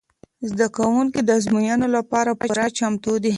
[0.49, 3.29] زده کوونکي د ازموینو لپاره پوره چمتو دي.